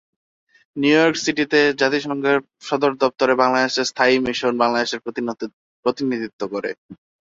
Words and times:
New 0.77 0.95
York 0.95 1.15
সিটিতে 1.17 1.59
জাতিসংঘ 1.81 2.23
সদর 2.61 2.91
দফতরে 3.01 3.33
বাংলাদেশের 3.41 3.89
স্থায়ী 3.91 4.15
মিশন 4.25 4.53
বাংলাদেশের 4.61 5.03
প্রতিনিধিত্ব 5.85 6.41
করে। 6.53 6.71